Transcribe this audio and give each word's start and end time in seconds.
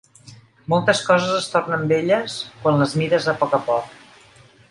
Moltes 0.73 1.01
coses 1.09 1.33
es 1.41 1.49
tornen 1.55 1.85
belles 1.91 2.39
quan 2.65 2.83
les 2.83 2.97
mires 3.03 3.31
a 3.35 3.39
poc 3.43 3.55
a 3.61 3.63
poc. 3.71 3.95